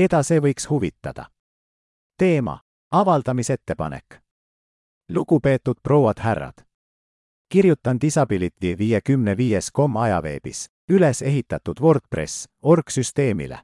keda 0.00 0.22
see 0.24 0.40
võiks 0.40 0.64
huvitada. 0.70 1.26
teema, 2.18 2.60
avaldamisettepanek. 2.90 4.04
lugupeetud 5.08 5.74
prouad-härrad. 5.82 6.64
kirjutan 7.48 8.00
Disability 8.00 8.78
viiekümne 8.78 9.36
viies 9.36 9.70
kom 9.70 9.96
ajaveebis, 9.96 10.70
üles 10.90 11.22
ehitatud 11.22 11.80
WordPress 11.80 12.48
orgsüsteemile. 12.62 13.58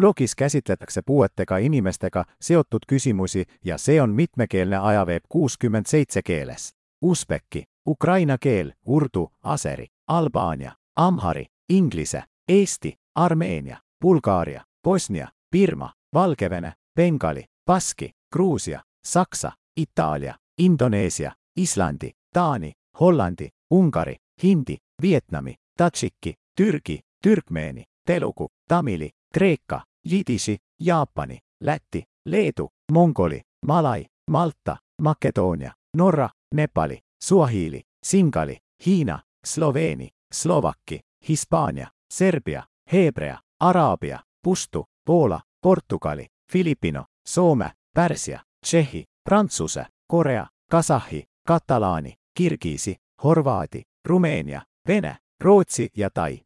blogis 0.00 0.34
käsitletakse 0.34 1.02
puuetega 1.02 1.58
inimestega 1.58 2.24
seotud 2.40 2.86
küsimusi 2.86 3.44
ja 3.64 3.78
see 3.78 4.02
on 4.02 4.10
mitmekeelne 4.10 4.76
ajaveeb 4.76 5.24
kuuskümmend 5.28 5.86
seitse 5.86 6.22
keeles. 6.22 6.74
Usbeki, 7.02 7.64
ukraina 7.86 8.38
keel, 8.38 8.72
urdu, 8.86 9.32
aseri, 9.42 9.86
albaania, 10.08 10.72
amhari, 10.96 11.46
inglise, 11.68 12.22
eesti, 12.48 12.98
Armeenia, 13.14 13.76
Bulgaaria, 14.00 14.64
Bosnia, 14.84 15.28
Birma, 15.50 15.92
Valkevene, 16.14 16.72
Bengali, 16.96 17.44
Paski, 17.64 18.10
Gruusia, 18.34 18.82
Saksa, 19.06 19.52
Italia, 19.76 20.36
Indonesia, 20.58 21.32
Islanti, 21.56 22.12
Taani, 22.34 22.72
Hollanti, 23.00 23.48
Unkari, 23.70 24.16
Hindi, 24.42 24.78
Vietnami, 25.02 25.54
Tatsikki, 25.78 26.34
Tyrki, 26.60 27.00
Tyrkmeeni, 27.22 27.84
Teluku, 28.06 28.48
Tamili, 28.68 29.10
Kreikka, 29.34 29.82
Jitisi, 30.08 30.58
Jaapani, 30.82 31.38
Lätti, 31.62 32.02
Leetu, 32.26 32.68
Mongoli, 32.92 33.42
Malai, 33.66 34.06
Malta, 34.30 34.76
Makedonia, 35.02 35.72
Norra, 35.96 36.28
Nepali, 36.54 36.98
Suahili, 37.24 37.82
Singali, 38.04 38.58
Hiina, 38.86 39.22
Sloveeni, 39.46 40.08
Slovakki, 40.32 41.00
Hispania, 41.28 41.88
Serbia, 42.12 42.62
Hebrea, 42.92 43.38
Arabia, 43.60 44.20
Pustu, 44.42 44.88
Poola, 45.04 45.40
Portugali, 45.62 46.26
Filippino, 46.52 47.04
Soome, 47.26 47.70
Pärsia, 47.94 48.40
Tšehhi, 48.66 49.04
Prantsuse, 49.24 49.86
Korea, 50.06 50.46
Kasahhi, 50.70 51.24
Katalaani, 51.46 52.14
Kirgiisi, 52.34 52.96
Horvaadi, 53.24 53.82
Rumeenia, 54.04 54.62
Vene, 54.88 55.16
Rootsi 55.40 55.88
ja 55.96 56.10
Tai. 56.10 56.40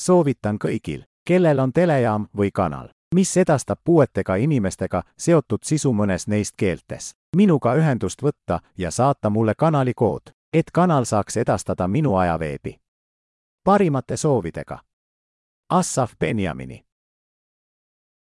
soovitan 0.00 0.58
kõigil, 0.64 1.02
kellel 1.26 1.58
on 1.58 1.72
telejaam 1.72 2.26
või 2.36 2.50
kanal, 2.54 2.88
mis 3.14 3.36
edastab 3.36 3.78
puuetega 3.84 4.36
inimestega 4.36 5.02
seotud 5.18 5.58
sisu 5.62 5.92
mõnes 5.92 6.26
neist 6.26 6.54
keeltes, 6.56 7.14
minuga 7.36 7.74
ühendust 7.74 8.22
võtta 8.22 8.60
ja 8.78 8.90
saata 8.90 9.30
mulle 9.30 9.54
kanali 9.54 9.94
kood, 9.94 10.30
et 10.52 10.70
kanal 10.72 11.04
saaks 11.04 11.36
edastada 11.36 11.88
minu 11.88 12.16
ajaveebi. 12.16 12.80
parimate 13.64 14.16
soovidega. 14.16 14.78
Assaf 15.70 16.12
Benjamini 16.18 16.84